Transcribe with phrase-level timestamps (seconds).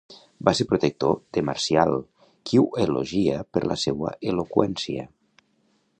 [0.47, 1.93] Va ser protector de Marcial
[2.51, 5.07] qui ho elogia per la seua eloqüència.